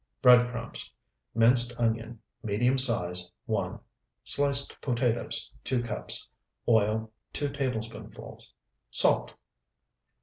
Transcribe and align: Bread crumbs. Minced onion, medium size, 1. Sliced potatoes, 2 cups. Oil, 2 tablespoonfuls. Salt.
Bread 0.23 0.49
crumbs. 0.49 0.91
Minced 1.35 1.73
onion, 1.79 2.21
medium 2.41 2.79
size, 2.79 3.29
1. 3.45 3.79
Sliced 4.23 4.81
potatoes, 4.81 5.51
2 5.63 5.83
cups. 5.83 6.27
Oil, 6.67 7.11
2 7.33 7.49
tablespoonfuls. 7.49 8.55
Salt. 8.89 9.35